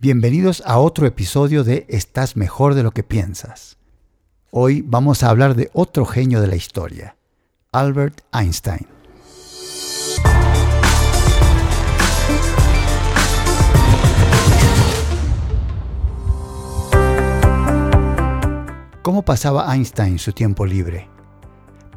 Bienvenidos 0.00 0.62
a 0.64 0.78
otro 0.78 1.08
episodio 1.08 1.64
de 1.64 1.84
Estás 1.88 2.36
mejor 2.36 2.74
de 2.74 2.84
lo 2.84 2.92
que 2.92 3.02
piensas. 3.02 3.78
Hoy 4.52 4.80
vamos 4.86 5.24
a 5.24 5.28
hablar 5.28 5.56
de 5.56 5.70
otro 5.72 6.06
genio 6.06 6.40
de 6.40 6.46
la 6.46 6.54
historia, 6.54 7.16
Albert 7.72 8.20
Einstein. 8.32 8.86
¿Cómo 19.02 19.24
pasaba 19.24 19.74
Einstein 19.74 20.20
su 20.20 20.32
tiempo 20.32 20.64
libre? 20.64 21.08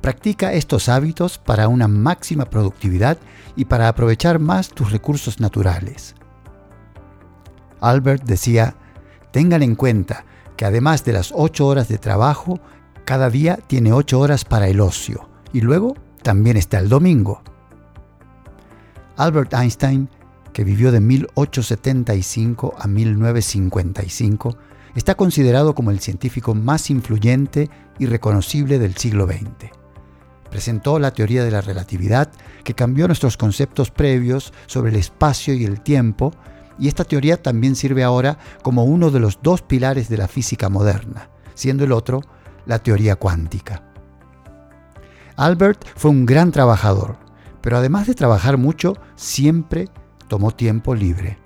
Practica 0.01 0.53
estos 0.53 0.89
hábitos 0.89 1.37
para 1.37 1.67
una 1.67 1.87
máxima 1.87 2.45
productividad 2.45 3.19
y 3.55 3.65
para 3.65 3.87
aprovechar 3.87 4.39
más 4.39 4.69
tus 4.69 4.91
recursos 4.91 5.39
naturales. 5.39 6.15
Albert 7.81 8.23
decía, 8.23 8.75
tengan 9.31 9.63
en 9.63 9.75
cuenta 9.75 10.25
que 10.55 10.65
además 10.65 11.03
de 11.03 11.13
las 11.13 11.31
8 11.35 11.65
horas 11.67 11.87
de 11.87 11.97
trabajo, 11.97 12.59
cada 13.05 13.29
día 13.29 13.57
tiene 13.67 13.91
8 13.91 14.19
horas 14.19 14.45
para 14.45 14.67
el 14.67 14.79
ocio 14.79 15.27
y 15.51 15.61
luego 15.61 15.95
también 16.21 16.55
está 16.55 16.79
el 16.79 16.87
domingo. 16.87 17.41
Albert 19.17 19.53
Einstein, 19.53 20.09
que 20.53 20.63
vivió 20.63 20.91
de 20.91 20.99
1875 20.99 22.75
a 22.77 22.87
1955, 22.87 24.57
está 24.95 25.15
considerado 25.15 25.73
como 25.75 25.91
el 25.91 25.99
científico 25.99 26.53
más 26.53 26.89
influyente 26.89 27.69
y 27.97 28.05
reconocible 28.05 28.79
del 28.79 28.95
siglo 28.95 29.25
XX. 29.25 29.71
Presentó 30.49 30.99
la 30.99 31.11
teoría 31.11 31.43
de 31.43 31.51
la 31.51 31.61
relatividad 31.61 32.29
que 32.63 32.73
cambió 32.73 33.07
nuestros 33.07 33.37
conceptos 33.37 33.89
previos 33.89 34.53
sobre 34.65 34.91
el 34.91 34.97
espacio 34.97 35.53
y 35.53 35.63
el 35.63 35.81
tiempo 35.81 36.33
y 36.81 36.87
esta 36.87 37.03
teoría 37.03 37.41
también 37.41 37.75
sirve 37.75 38.03
ahora 38.03 38.39
como 38.63 38.83
uno 38.85 39.11
de 39.11 39.19
los 39.19 39.39
dos 39.43 39.61
pilares 39.61 40.09
de 40.09 40.17
la 40.17 40.27
física 40.27 40.67
moderna, 40.67 41.29
siendo 41.53 41.83
el 41.83 41.91
otro 41.91 42.21
la 42.65 42.79
teoría 42.79 43.15
cuántica. 43.15 43.83
Albert 45.37 45.85
fue 45.95 46.09
un 46.09 46.25
gran 46.25 46.51
trabajador, 46.51 47.17
pero 47.61 47.77
además 47.77 48.07
de 48.07 48.15
trabajar 48.15 48.57
mucho, 48.57 48.97
siempre 49.15 49.89
tomó 50.27 50.51
tiempo 50.51 50.95
libre. 50.95 51.37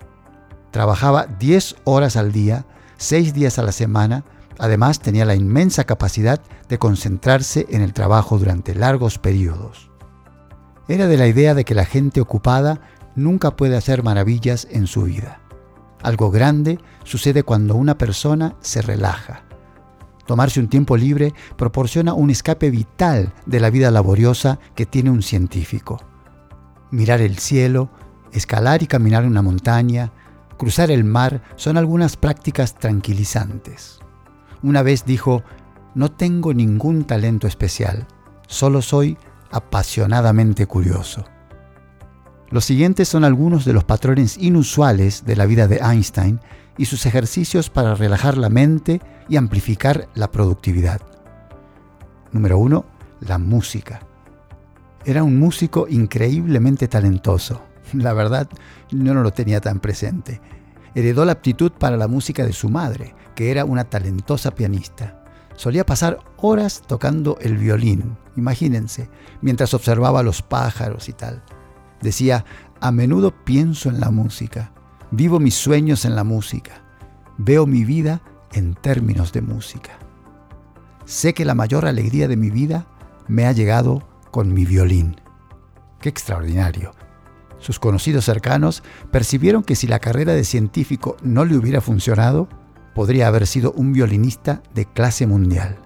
Trabajaba 0.70 1.26
10 1.26 1.76
horas 1.84 2.16
al 2.16 2.32
día, 2.32 2.64
6 2.96 3.34
días 3.34 3.58
a 3.58 3.62
la 3.62 3.72
semana, 3.72 4.24
además 4.58 5.00
tenía 5.00 5.26
la 5.26 5.34
inmensa 5.34 5.84
capacidad 5.84 6.40
de 6.70 6.78
concentrarse 6.78 7.66
en 7.68 7.82
el 7.82 7.92
trabajo 7.92 8.38
durante 8.38 8.74
largos 8.74 9.18
periodos. 9.18 9.90
Era 10.88 11.08
de 11.08 11.18
la 11.18 11.26
idea 11.26 11.52
de 11.52 11.64
que 11.64 11.74
la 11.74 11.84
gente 11.84 12.22
ocupada 12.22 12.80
nunca 13.16 13.56
puede 13.56 13.76
hacer 13.76 14.02
maravillas 14.02 14.68
en 14.70 14.86
su 14.86 15.02
vida. 15.02 15.40
Algo 16.02 16.30
grande 16.30 16.78
sucede 17.02 17.42
cuando 17.42 17.74
una 17.74 17.98
persona 17.98 18.54
se 18.60 18.82
relaja. 18.82 19.42
Tomarse 20.26 20.60
un 20.60 20.68
tiempo 20.68 20.96
libre 20.96 21.32
proporciona 21.56 22.12
un 22.12 22.30
escape 22.30 22.70
vital 22.70 23.32
de 23.46 23.60
la 23.60 23.70
vida 23.70 23.90
laboriosa 23.90 24.58
que 24.74 24.86
tiene 24.86 25.10
un 25.10 25.22
científico. 25.22 26.00
Mirar 26.90 27.20
el 27.20 27.38
cielo, 27.38 27.90
escalar 28.32 28.82
y 28.82 28.86
caminar 28.86 29.24
una 29.24 29.42
montaña, 29.42 30.12
cruzar 30.58 30.90
el 30.90 31.04
mar 31.04 31.42
son 31.56 31.76
algunas 31.76 32.16
prácticas 32.16 32.74
tranquilizantes. 32.74 34.00
Una 34.62 34.82
vez 34.82 35.04
dijo, 35.04 35.42
no 35.94 36.10
tengo 36.10 36.52
ningún 36.52 37.04
talento 37.04 37.46
especial, 37.46 38.06
solo 38.48 38.82
soy 38.82 39.16
apasionadamente 39.50 40.66
curioso. 40.66 41.24
Los 42.50 42.64
siguientes 42.64 43.08
son 43.08 43.24
algunos 43.24 43.64
de 43.64 43.72
los 43.72 43.84
patrones 43.84 44.38
inusuales 44.38 45.24
de 45.24 45.34
la 45.34 45.46
vida 45.46 45.66
de 45.66 45.78
Einstein 45.78 46.40
y 46.78 46.84
sus 46.84 47.04
ejercicios 47.04 47.70
para 47.70 47.94
relajar 47.94 48.38
la 48.38 48.48
mente 48.48 49.00
y 49.28 49.36
amplificar 49.36 50.08
la 50.14 50.30
productividad. 50.30 51.00
Número 52.30 52.58
1. 52.58 52.84
La 53.20 53.38
música. 53.38 54.00
Era 55.04 55.24
un 55.24 55.38
músico 55.38 55.86
increíblemente 55.88 56.86
talentoso. 56.86 57.62
La 57.92 58.12
verdad, 58.12 58.48
no 58.90 59.14
lo 59.14 59.32
tenía 59.32 59.60
tan 59.60 59.80
presente. 59.80 60.40
Heredó 60.94 61.24
la 61.24 61.32
aptitud 61.32 61.72
para 61.72 61.96
la 61.96 62.08
música 62.08 62.44
de 62.44 62.52
su 62.52 62.68
madre, 62.68 63.14
que 63.34 63.50
era 63.50 63.64
una 63.64 63.84
talentosa 63.84 64.50
pianista. 64.50 65.22
Solía 65.54 65.86
pasar 65.86 66.18
horas 66.36 66.82
tocando 66.86 67.38
el 67.40 67.56
violín, 67.56 68.16
imagínense, 68.36 69.08
mientras 69.40 69.74
observaba 69.74 70.22
los 70.22 70.42
pájaros 70.42 71.08
y 71.08 71.12
tal. 71.12 71.42
Decía, 72.06 72.44
a 72.80 72.92
menudo 72.92 73.32
pienso 73.32 73.88
en 73.88 73.98
la 73.98 74.12
música, 74.12 74.70
vivo 75.10 75.40
mis 75.40 75.56
sueños 75.56 76.04
en 76.04 76.14
la 76.14 76.22
música, 76.22 76.84
veo 77.36 77.66
mi 77.66 77.84
vida 77.84 78.22
en 78.52 78.76
términos 78.76 79.32
de 79.32 79.42
música. 79.42 79.98
Sé 81.04 81.34
que 81.34 81.44
la 81.44 81.56
mayor 81.56 81.84
alegría 81.84 82.28
de 82.28 82.36
mi 82.36 82.48
vida 82.48 82.86
me 83.26 83.44
ha 83.44 83.50
llegado 83.50 84.06
con 84.30 84.54
mi 84.54 84.64
violín. 84.64 85.16
Qué 86.00 86.08
extraordinario. 86.08 86.92
Sus 87.58 87.80
conocidos 87.80 88.24
cercanos 88.24 88.84
percibieron 89.10 89.64
que 89.64 89.74
si 89.74 89.88
la 89.88 89.98
carrera 89.98 90.32
de 90.32 90.44
científico 90.44 91.16
no 91.24 91.44
le 91.44 91.56
hubiera 91.56 91.80
funcionado, 91.80 92.48
podría 92.94 93.26
haber 93.26 93.48
sido 93.48 93.72
un 93.72 93.92
violinista 93.92 94.62
de 94.76 94.84
clase 94.86 95.26
mundial. 95.26 95.76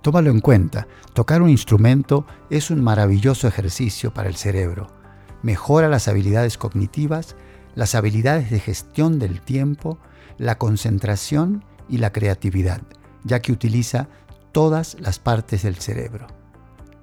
Tómalo 0.00 0.30
en 0.30 0.38
cuenta, 0.38 0.86
tocar 1.12 1.42
un 1.42 1.50
instrumento 1.50 2.24
es 2.50 2.70
un 2.70 2.80
maravilloso 2.80 3.48
ejercicio 3.48 4.14
para 4.14 4.28
el 4.28 4.36
cerebro 4.36 5.02
mejora 5.44 5.88
las 5.88 6.08
habilidades 6.08 6.58
cognitivas, 6.58 7.36
las 7.74 7.94
habilidades 7.94 8.50
de 8.50 8.58
gestión 8.58 9.18
del 9.18 9.42
tiempo, 9.42 9.98
la 10.38 10.56
concentración 10.58 11.64
y 11.88 11.98
la 11.98 12.12
creatividad, 12.12 12.80
ya 13.24 13.40
que 13.40 13.52
utiliza 13.52 14.08
todas 14.52 14.96
las 15.00 15.18
partes 15.18 15.62
del 15.62 15.76
cerebro. 15.76 16.26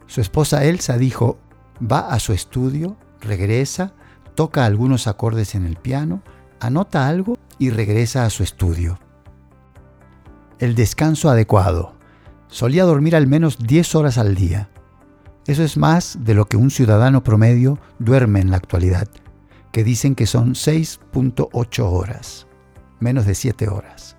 Su 0.07 0.22
esposa 0.22 0.66
Elsa 0.66 0.97
dijo, 0.97 1.38
va 1.79 2.12
a 2.12 2.19
su 2.19 2.34
estudio, 2.34 2.97
regresa, 3.22 3.94
toca 4.34 4.66
algunos 4.66 5.08
acordes 5.08 5.53
en 5.53 5.66
el 5.66 5.78
piano, 5.78 6.23
anota 6.59 7.08
algo 7.08 7.38
y 7.59 7.69
regresa 7.69 8.25
a 8.25 8.29
su 8.31 8.41
estudio. 8.41 9.00
El 10.58 10.73
descanso 10.73 11.29
adecuado. 11.29 11.96
Solía 12.47 12.85
dormir 12.85 13.16
al 13.16 13.28
menos 13.28 13.59
10 13.59 13.96
horas 13.96 14.18
al 14.18 14.35
día. 14.35 14.69
Eso 15.47 15.63
es 15.63 15.75
más 15.75 16.19
de 16.22 16.35
lo 16.35 16.46
que 16.46 16.56
un 16.56 16.69
ciudadano 16.69 17.24
promedio 17.24 17.79
duerme 17.97 18.41
en 18.41 18.52
la 18.52 18.57
actualidad, 18.57 19.07
que 19.72 19.84
dicen 19.84 20.13
que 20.13 20.28
son 20.28 20.53
6.8 20.53 21.84
horas, 21.84 22.46
menos 23.00 23.25
de 23.25 23.34
7 23.34 23.68
horas. 23.68 24.18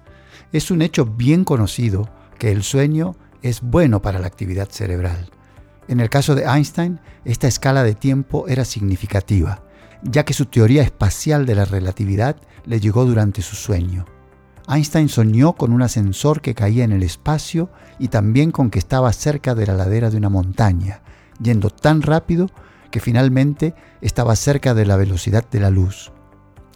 Es 0.52 0.72
un 0.72 0.82
hecho 0.82 1.06
bien 1.06 1.44
conocido 1.44 2.08
que 2.38 2.50
el 2.50 2.64
sueño 2.64 3.14
es 3.40 3.60
bueno 3.60 4.02
para 4.02 4.18
la 4.18 4.26
actividad 4.26 4.68
cerebral. 4.68 5.30
En 5.86 6.00
el 6.00 6.10
caso 6.10 6.34
de 6.34 6.44
Einstein, 6.44 6.98
esta 7.24 7.46
escala 7.46 7.84
de 7.84 7.94
tiempo 7.94 8.48
era 8.48 8.64
significativa, 8.64 9.62
ya 10.02 10.24
que 10.24 10.34
su 10.34 10.46
teoría 10.46 10.82
espacial 10.82 11.46
de 11.46 11.54
la 11.54 11.64
relatividad 11.64 12.36
le 12.64 12.80
llegó 12.80 13.04
durante 13.04 13.42
su 13.42 13.54
sueño. 13.54 14.06
Einstein 14.68 15.08
soñó 15.08 15.54
con 15.54 15.72
un 15.72 15.82
ascensor 15.82 16.40
que 16.40 16.54
caía 16.54 16.84
en 16.84 16.92
el 16.92 17.02
espacio 17.02 17.70
y 17.98 18.08
también 18.08 18.50
con 18.50 18.70
que 18.70 18.78
estaba 18.78 19.12
cerca 19.12 19.54
de 19.54 19.66
la 19.66 19.74
ladera 19.74 20.10
de 20.10 20.16
una 20.16 20.28
montaña, 20.28 21.02
yendo 21.40 21.70
tan 21.70 22.02
rápido 22.02 22.48
que 22.90 23.00
finalmente 23.00 23.74
estaba 24.00 24.36
cerca 24.36 24.74
de 24.74 24.86
la 24.86 24.96
velocidad 24.96 25.48
de 25.50 25.60
la 25.60 25.70
luz. 25.70 26.12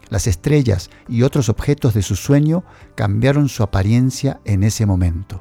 Las 0.09 0.27
estrellas 0.27 0.91
y 1.09 1.23
otros 1.23 1.49
objetos 1.49 1.95
de 1.95 2.03
su 2.03 2.17
sueño 2.17 2.65
cambiaron 2.95 3.49
su 3.49 3.63
apariencia 3.63 4.41
en 4.45 4.63
ese 4.63 4.87
momento. 4.87 5.41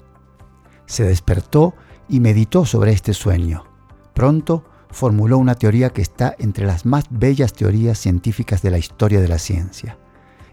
Se 0.87 1.03
despertó 1.03 1.75
y 2.09 2.19
meditó 2.19 2.65
sobre 2.65 2.91
este 2.91 3.13
sueño. 3.13 3.65
Pronto 4.13 4.65
formuló 4.89 5.37
una 5.37 5.55
teoría 5.55 5.89
que 5.89 6.01
está 6.01 6.35
entre 6.39 6.65
las 6.65 6.85
más 6.85 7.05
bellas 7.09 7.53
teorías 7.53 7.99
científicas 7.99 8.61
de 8.61 8.71
la 8.71 8.77
historia 8.77 9.21
de 9.21 9.27
la 9.27 9.39
ciencia. 9.39 9.97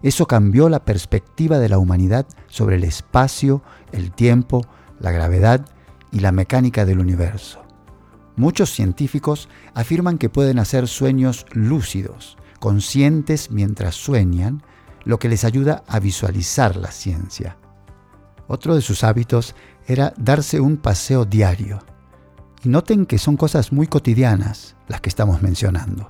Eso 0.01 0.27
cambió 0.27 0.67
la 0.67 0.83
perspectiva 0.83 1.59
de 1.59 1.69
la 1.69 1.77
humanidad 1.77 2.27
sobre 2.47 2.75
el 2.75 2.83
espacio, 2.83 3.63
el 3.93 4.11
tiempo, 4.11 4.65
la 4.99 5.11
gravedad 5.11 5.65
y 6.11 6.19
la 6.19 6.31
mecánica 6.31 6.85
del 6.85 6.99
universo. 6.99 7.62
Muchos 8.35 8.71
científicos 8.71 9.47
afirman 9.73 10.17
que 10.17 10.29
pueden 10.29 10.59
hacer 10.59 10.87
sueños 10.87 11.45
lúcidos, 11.51 12.37
conscientes 12.59 13.51
mientras 13.51 13.95
sueñan, 13.95 14.63
lo 15.05 15.19
que 15.19 15.29
les 15.29 15.43
ayuda 15.43 15.83
a 15.87 15.99
visualizar 15.99 16.75
la 16.75 16.91
ciencia. 16.91 17.57
Otro 18.47 18.75
de 18.75 18.81
sus 18.81 19.03
hábitos 19.03 19.55
era 19.87 20.13
darse 20.17 20.59
un 20.59 20.77
paseo 20.77 21.25
diario. 21.25 21.79
Y 22.63 22.69
noten 22.69 23.05
que 23.05 23.19
son 23.19 23.37
cosas 23.37 23.71
muy 23.71 23.87
cotidianas 23.87 24.75
las 24.87 25.01
que 25.01 25.09
estamos 25.09 25.41
mencionando. 25.41 26.09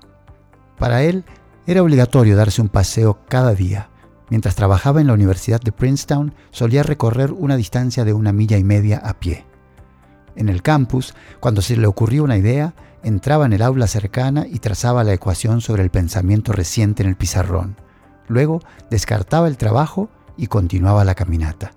Para 0.77 1.03
él 1.03 1.25
era 1.65 1.81
obligatorio 1.81 2.35
darse 2.35 2.61
un 2.61 2.69
paseo 2.69 3.19
cada 3.27 3.53
día. 3.53 3.89
Mientras 4.29 4.55
trabajaba 4.55 5.01
en 5.01 5.07
la 5.07 5.13
Universidad 5.13 5.61
de 5.61 5.71
Princeton, 5.71 6.33
solía 6.51 6.83
recorrer 6.83 7.31
una 7.31 7.55
distancia 7.55 8.05
de 8.05 8.13
una 8.13 8.31
milla 8.31 8.57
y 8.57 8.63
media 8.63 8.97
a 8.97 9.19
pie. 9.19 9.45
En 10.35 10.49
el 10.49 10.61
campus, 10.61 11.13
cuando 11.39 11.61
se 11.61 11.77
le 11.77 11.87
ocurría 11.87 12.23
una 12.23 12.37
idea, 12.37 12.73
entraba 13.03 13.45
en 13.45 13.53
el 13.53 13.61
aula 13.61 13.87
cercana 13.87 14.47
y 14.47 14.59
trazaba 14.59 15.03
la 15.03 15.13
ecuación 15.13 15.61
sobre 15.61 15.83
el 15.83 15.89
pensamiento 15.89 16.53
reciente 16.53 17.03
en 17.03 17.09
el 17.09 17.15
pizarrón. 17.15 17.75
Luego 18.27 18.61
descartaba 18.89 19.47
el 19.47 19.57
trabajo 19.57 20.09
y 20.37 20.47
continuaba 20.47 21.05
la 21.05 21.15
caminata. 21.15 21.71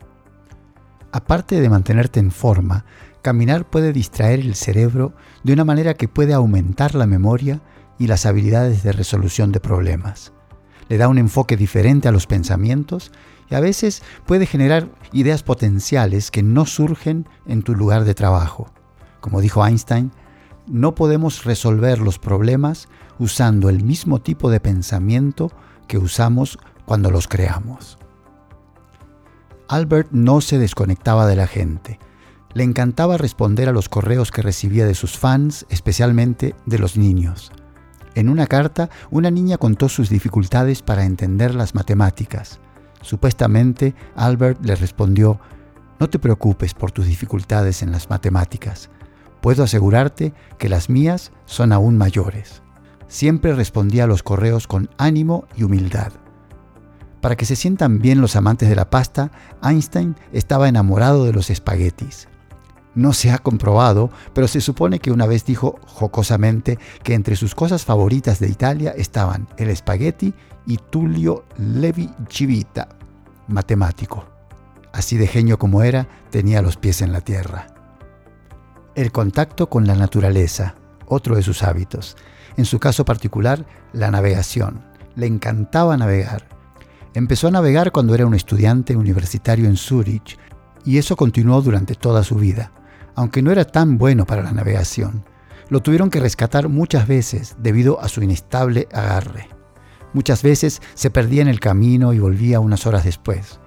Aparte 1.13 1.61
de 1.61 1.69
mantenerte 1.69 2.21
en 2.21 2.31
forma, 2.31 2.85
caminar 3.23 3.69
puede 3.69 3.93
distraer 3.93 4.41
el 4.41 4.55
cerebro 4.55 5.15
de 5.43 5.53
una 5.53 5.65
manera 5.65 5.95
que 5.95 6.09
puede 6.09 6.33
aumentar 6.33 6.95
la 6.95 7.07
memoria 7.07 7.61
y 7.99 8.07
las 8.07 8.27
habilidades 8.27 8.83
de 8.83 8.93
resolución 8.93 9.53
de 9.53 9.61
problemas. 9.61 10.33
Le 10.89 10.99
da 10.99 11.09
un 11.09 11.19
enfoque 11.19 11.57
diferente 11.57 12.07
a 12.07 12.13
los 12.13 12.27
pensamientos 12.27 13.11
y 13.49 13.55
a 13.55 13.61
veces 13.61 14.03
puede 14.27 14.47
generar 14.47 14.89
ideas 15.13 15.43
potenciales 15.43 16.31
que 16.31 16.43
no 16.43 16.67
surgen 16.67 17.29
en 17.47 17.63
tu 17.63 17.75
lugar 17.75 18.05
de 18.05 18.15
trabajo. 18.15 18.73
Como 19.21 19.41
dijo 19.41 19.65
Einstein, 19.65 20.13
no 20.67 20.95
podemos 20.95 21.45
resolver 21.45 22.01
los 22.01 22.19
problemas 22.19 22.89
usando 23.19 23.69
el 23.69 23.83
mismo 23.83 24.21
tipo 24.21 24.51
de 24.51 24.61
pensamiento 24.61 25.51
que 25.87 25.99
usamos 25.99 26.59
cuando 26.85 27.11
los 27.11 27.29
creamos. 27.29 27.99
Albert 29.69 30.11
no 30.13 30.41
se 30.41 30.59
desconectaba 30.59 31.27
de 31.27 31.37
la 31.37 31.47
gente. 31.47 31.99
Le 32.55 32.63
encantaba 32.65 33.17
responder 33.17 33.69
a 33.69 33.73
los 33.73 33.89
correos 33.89 34.31
que 34.31 34.43
recibía 34.43 34.87
de 34.87 34.95
sus 34.95 35.19
fans, 35.19 35.67
especialmente 35.69 36.55
de 36.67 36.79
los 36.79 36.97
niños. 36.97 37.53
En 38.15 38.29
una 38.29 38.47
carta, 38.47 38.89
una 39.11 39.31
niña 39.31 39.59
contó 39.59 39.89
sus 39.89 40.09
dificultades 40.09 40.83
para 40.83 41.05
entender 41.05 41.55
las 41.55 41.75
matemáticas. 41.75 42.61
Supuestamente, 43.03 43.95
Albert 44.15 44.65
le 44.65 44.75
respondió, 44.75 45.41
no 45.99 46.09
te 46.11 46.19
preocupes 46.19 46.75
por 46.75 46.93
tus 46.93 47.07
dificultades 47.07 47.83
en 47.83 47.93
las 47.93 48.11
matemáticas. 48.11 48.91
Puedo 49.41 49.63
asegurarte 49.63 50.35
que 50.59 50.69
las 50.69 50.91
mías 50.91 51.33
son 51.45 51.73
aún 51.73 51.97
mayores. 51.97 52.63
Siempre 53.09 53.55
respondía 53.55 54.05
a 54.05 54.09
los 54.09 54.23
correos 54.23 54.67
con 54.67 54.91
ánimo 54.99 55.47
y 55.57 55.63
humildad. 55.63 56.13
Para 57.21 57.37
que 57.37 57.45
se 57.45 57.57
sientan 57.57 57.99
bien 57.99 58.21
los 58.21 58.37
amantes 58.37 58.69
de 58.69 58.77
la 58.77 58.91
pasta, 58.91 59.31
Einstein 59.63 60.17
estaba 60.33 60.69
enamorado 60.69 61.25
de 61.25 61.33
los 61.33 61.51
espaguetis. 61.51 62.29
No 62.97 63.13
se 63.13 63.31
ha 63.31 63.37
comprobado, 63.37 64.11
pero 64.33 64.49
se 64.49 64.63
supone 64.63 65.01
que 65.01 65.13
una 65.13 65.27
vez 65.27 65.45
dijo 65.45 65.79
jocosamente 65.85 66.79
que 67.03 67.13
entre 67.13 67.37
sus 67.37 67.55
cosas 67.55 67.85
favoritas 67.85 68.41
de 68.41 68.49
Italia 68.49 68.95
estaban 68.97 69.49
el 69.59 69.69
espagueti 69.69 70.33
y 70.67 70.79
Tullio 70.79 71.45
Levi 71.59 72.11
Civita, 72.31 72.89
matemático. 73.49 74.25
Así 74.95 75.19
de 75.19 75.27
genio 75.27 75.59
como 75.59 75.83
era, 75.83 76.09
tenía 76.31 76.63
los 76.63 76.79
pies 76.79 77.03
en 77.03 77.13
la 77.13 77.21
tierra. 77.21 77.67
El 78.95 79.13
contacto 79.13 79.69
con 79.69 79.87
la 79.87 79.95
naturaleza, 79.95 80.75
otro 81.05 81.37
de 81.37 81.43
sus 81.43 81.63
hábitos. 81.63 82.17
En 82.57 82.65
su 82.65 82.79
caso 82.79 83.05
particular, 83.05 83.67
la 83.93 84.11
navegación. 84.11 84.83
Le 85.17 85.27
encantaba 85.27 85.99
navegar. 85.99 86.49
Empezó 87.13 87.49
a 87.49 87.51
navegar 87.51 87.93
cuando 87.93 88.15
era 88.15 88.25
un 88.25 88.35
estudiante 88.35 88.97
universitario 88.97 89.67
en 89.67 89.77
Zurich 89.77 90.39
y 90.83 90.97
eso 90.97 91.15
continuó 91.15 91.61
durante 91.61 91.95
toda 91.95 92.25
su 92.25 92.37
vida 92.37 92.73
aunque 93.17 93.43
no 93.43 93.51
era 93.51 93.65
tan 93.65 93.99
bueno 93.99 94.27
para 94.27 94.43
la 94.43 94.53
navegación. 94.53 95.25
Lo 95.69 95.81
tuvieron 95.81 96.11
que 96.11 96.21
rescatar 96.21 96.69
muchas 96.69 97.09
veces 97.09 97.57
debido 97.59 98.01
a 98.01 98.09
su 98.09 98.23
inestable 98.23 98.87
agarre. 98.93 99.49
Muchas 100.13 100.43
veces 100.43 100.81
se 100.95 101.11
perdía 101.11 101.43
en 101.43 101.49
el 101.49 101.59
camino 101.59 102.13
y 102.13 102.21
volvía 102.21 102.61
unas 102.61 102.87
horas 102.87 103.05
después. 103.05 103.59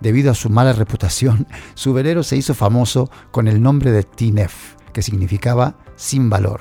Debido 0.00 0.30
a 0.30 0.34
su 0.34 0.48
mala 0.48 0.72
reputación, 0.72 1.46
su 1.74 1.92
velero 1.92 2.22
se 2.22 2.36
hizo 2.36 2.54
famoso 2.54 3.10
con 3.30 3.48
el 3.48 3.60
nombre 3.60 3.90
de 3.90 4.04
Tinef, 4.04 4.76
que 4.92 5.02
significaba 5.02 5.76
sin 5.96 6.30
valor. 6.30 6.60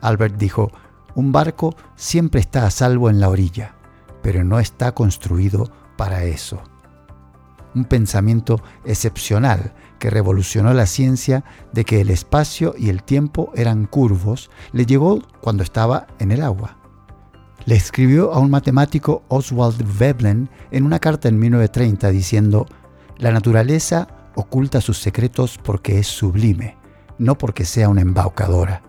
Albert 0.00 0.36
dijo, 0.36 0.70
un 1.14 1.32
barco 1.32 1.74
siempre 1.96 2.40
está 2.40 2.66
a 2.66 2.70
salvo 2.70 3.08
en 3.10 3.20
la 3.20 3.28
orilla, 3.28 3.74
pero 4.22 4.44
no 4.44 4.60
está 4.60 4.92
construido 4.92 5.70
para 5.96 6.24
eso. 6.24 6.62
Un 7.74 7.84
pensamiento 7.84 8.62
excepcional 8.84 9.74
que 9.98 10.10
revolucionó 10.10 10.72
la 10.74 10.86
ciencia 10.86 11.44
de 11.72 11.84
que 11.84 12.00
el 12.00 12.10
espacio 12.10 12.74
y 12.78 12.88
el 12.90 13.02
tiempo 13.02 13.52
eran 13.54 13.86
curvos, 13.86 14.50
le 14.72 14.86
llegó 14.86 15.22
cuando 15.40 15.62
estaba 15.62 16.06
en 16.18 16.30
el 16.30 16.42
agua. 16.42 16.78
Le 17.66 17.76
escribió 17.76 18.32
a 18.32 18.38
un 18.38 18.50
matemático 18.50 19.22
Oswald 19.28 19.82
Veblen 19.98 20.50
en 20.70 20.84
una 20.84 20.98
carta 20.98 21.28
en 21.28 21.38
1930 21.38 22.10
diciendo, 22.10 22.66
la 23.16 23.32
naturaleza 23.32 24.08
oculta 24.34 24.80
sus 24.80 24.98
secretos 24.98 25.58
porque 25.62 25.98
es 25.98 26.06
sublime, 26.06 26.76
no 27.18 27.38
porque 27.38 27.64
sea 27.64 27.88
una 27.88 28.02
embaucadora. 28.02 28.82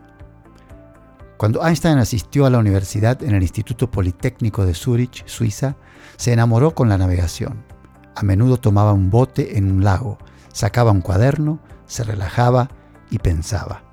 Cuando 1.37 1.65
Einstein 1.65 1.97
asistió 1.97 2.45
a 2.45 2.49
la 2.49 2.59
universidad 2.59 3.21
en 3.23 3.35
el 3.35 3.41
Instituto 3.41 3.91
Politécnico 3.91 4.65
de 4.65 4.73
Zurich, 4.73 5.25
Suiza, 5.25 5.75
se 6.17 6.31
enamoró 6.33 6.73
con 6.73 6.87
la 6.87 6.97
navegación. 6.97 7.74
A 8.15 8.23
menudo 8.23 8.57
tomaba 8.57 8.93
un 8.93 9.09
bote 9.09 9.57
en 9.57 9.69
un 9.69 9.83
lago, 9.83 10.17
sacaba 10.53 10.91
un 10.91 11.01
cuaderno, 11.01 11.59
se 11.85 12.03
relajaba 12.03 12.69
y 13.09 13.19
pensaba. 13.19 13.83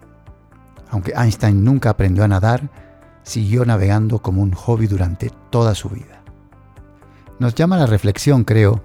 Aunque 0.91 1.13
Einstein 1.17 1.65
nunca 1.65 1.91
aprendió 1.91 2.23
a 2.23 2.29
nadar, 2.29 2.71
siguió 3.25 3.65
navegando 3.65 4.21
como 4.21 4.43
un 4.43 4.53
hobby 4.53 4.87
durante 4.87 5.31
toda 5.51 5.75
su 5.75 5.89
vida. 5.89 6.23
Nos 7.39 7.55
llama 7.55 7.77
la 7.77 7.87
reflexión, 7.87 8.45
creo, 8.45 8.83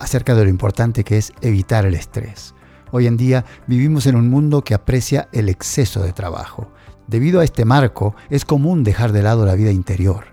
acerca 0.00 0.34
de 0.34 0.44
lo 0.44 0.50
importante 0.50 1.04
que 1.04 1.18
es 1.18 1.32
evitar 1.40 1.86
el 1.86 1.94
estrés. 1.94 2.54
Hoy 2.90 3.06
en 3.06 3.16
día 3.16 3.44
vivimos 3.68 4.06
en 4.06 4.16
un 4.16 4.28
mundo 4.28 4.64
que 4.64 4.74
aprecia 4.74 5.28
el 5.32 5.48
exceso 5.48 6.02
de 6.02 6.12
trabajo. 6.12 6.72
Debido 7.06 7.40
a 7.40 7.44
este 7.44 7.64
marco, 7.64 8.16
es 8.28 8.44
común 8.44 8.82
dejar 8.82 9.12
de 9.12 9.22
lado 9.22 9.46
la 9.46 9.54
vida 9.54 9.70
interior. 9.70 10.31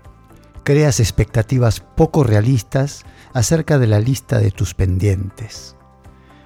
Creas 0.64 1.00
expectativas 1.00 1.80
poco 1.80 2.22
realistas 2.22 3.04
acerca 3.32 3.78
de 3.78 3.86
la 3.86 3.98
lista 3.98 4.38
de 4.38 4.50
tus 4.50 4.74
pendientes. 4.74 5.76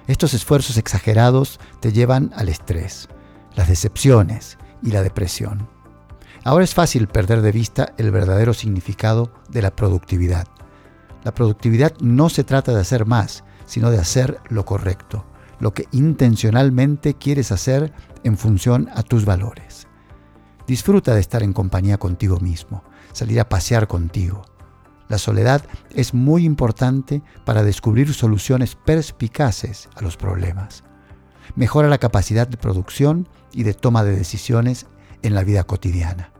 Estos 0.07 0.33
esfuerzos 0.33 0.77
exagerados 0.77 1.59
te 1.79 1.91
llevan 1.91 2.31
al 2.35 2.49
estrés, 2.49 3.09
las 3.55 3.67
decepciones 3.67 4.57
y 4.81 4.91
la 4.91 5.01
depresión. 5.01 5.67
Ahora 6.43 6.63
es 6.63 6.73
fácil 6.73 7.07
perder 7.07 7.41
de 7.41 7.51
vista 7.51 7.93
el 7.97 8.11
verdadero 8.11 8.53
significado 8.53 9.33
de 9.49 9.63
la 9.63 9.75
productividad. 9.75 10.47
La 11.23 11.33
productividad 11.33 11.93
no 11.99 12.29
se 12.29 12.43
trata 12.43 12.71
de 12.71 12.81
hacer 12.81 13.05
más, 13.05 13.43
sino 13.65 13.89
de 13.89 13.97
hacer 13.97 14.39
lo 14.49 14.63
correcto, 14.63 15.25
lo 15.59 15.73
que 15.73 15.87
intencionalmente 15.91 17.15
quieres 17.15 17.51
hacer 17.51 17.91
en 18.23 18.37
función 18.37 18.89
a 18.93 19.01
tus 19.01 19.25
valores. 19.25 19.87
Disfruta 20.67 21.15
de 21.15 21.21
estar 21.21 21.41
en 21.41 21.53
compañía 21.53 21.97
contigo 21.97 22.39
mismo, 22.39 22.83
salir 23.15 23.39
a 23.39 23.49
pasear 23.49 23.87
contigo, 23.87 24.43
la 25.07 25.17
soledad 25.19 25.63
es 25.93 26.13
muy 26.13 26.45
importante 26.45 27.21
para 27.45 27.63
descubrir 27.63 28.13
soluciones 28.13 28.75
perspicaces 28.75 29.87
a 29.95 30.01
los 30.01 30.17
problemas. 30.17 30.83
Mejora 31.55 31.87
la 31.87 31.99
capacidad 31.99 32.47
de 32.47 32.57
producción 32.57 33.29
y 33.53 33.63
de 33.63 33.75
toma 33.75 34.03
de 34.03 34.15
decisiones 34.15 34.87
en 35.21 35.35
la 35.35 35.43
vida 35.43 35.63
cotidiana. 35.63 36.31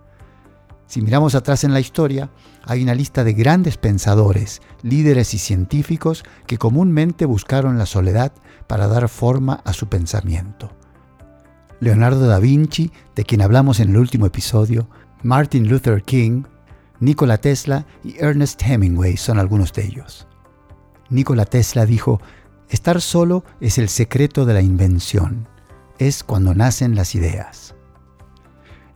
Si 0.88 1.02
miramos 1.02 1.36
atrás 1.36 1.64
en 1.64 1.74
la 1.74 1.80
historia, 1.80 2.30
hay 2.64 2.84
una 2.84 2.96
lista 2.96 3.24
de 3.24 3.34
grandes 3.34 3.78
pensadores, 3.78 4.62
líderes 4.82 5.34
y 5.34 5.38
científicos 5.38 6.24
que 6.48 6.58
comúnmente 6.58 7.26
buscaron 7.26 7.78
la 7.78 7.86
soledad 7.86 8.34
para 8.68 8.88
dar 8.88 9.10
forma 9.10 9.62
a 9.64 9.74
su 9.74 9.88
pensamiento. 9.88 10.72
Leonardo 11.80 12.28
da 12.28 12.40
Vinci, 12.40 12.92
de 13.16 13.26
quien 13.26 13.42
hablamos 13.42 13.80
en 13.80 13.90
el 13.90 13.98
último 13.98 14.26
episodio, 14.26 14.88
Martin 15.24 15.68
Luther 15.68 16.04
King, 16.04 16.44
Nikola 17.00 17.38
Tesla 17.38 17.86
y 18.04 18.18
Ernest 18.20 18.62
Hemingway 18.64 19.18
son 19.18 19.40
algunos 19.40 19.74
de 19.74 19.86
ellos. 19.86 20.28
Nikola 21.10 21.46
Tesla 21.46 21.86
dijo, 21.86 22.22
estar 22.70 23.02
solo 23.02 23.44
es 23.60 23.78
el 23.78 23.90
secreto 23.90 24.46
de 24.46 24.54
la 24.54 24.62
invención, 24.62 25.48
es 26.00 26.24
cuando 26.24 26.54
nacen 26.54 26.96
las 26.96 27.16
ideas. 27.16 27.76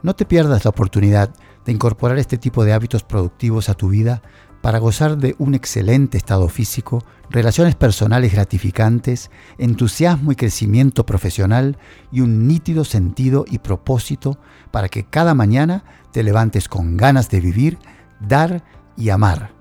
No 0.01 0.15
te 0.15 0.25
pierdas 0.25 0.65
la 0.65 0.69
oportunidad 0.69 1.33
de 1.65 1.71
incorporar 1.71 2.17
este 2.17 2.37
tipo 2.37 2.63
de 2.63 2.73
hábitos 2.73 3.03
productivos 3.03 3.69
a 3.69 3.73
tu 3.73 3.89
vida 3.89 4.21
para 4.61 4.79
gozar 4.79 5.17
de 5.17 5.35
un 5.37 5.55
excelente 5.55 6.17
estado 6.17 6.49
físico, 6.49 7.03
relaciones 7.29 7.75
personales 7.75 8.33
gratificantes, 8.33 9.31
entusiasmo 9.57 10.31
y 10.31 10.35
crecimiento 10.35 11.05
profesional 11.05 11.77
y 12.11 12.21
un 12.21 12.47
nítido 12.47 12.83
sentido 12.83 13.45
y 13.47 13.59
propósito 13.59 14.37
para 14.71 14.89
que 14.89 15.03
cada 15.03 15.33
mañana 15.33 15.83
te 16.11 16.23
levantes 16.23 16.67
con 16.67 16.97
ganas 16.97 17.29
de 17.29 17.39
vivir, 17.39 17.77
dar 18.19 18.63
y 18.97 19.09
amar. 19.09 19.51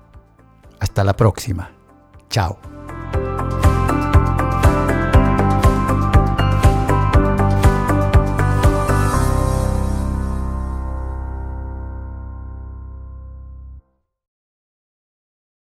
Hasta 0.79 1.03
la 1.03 1.15
próxima. 1.15 1.71
Chao. 2.29 2.68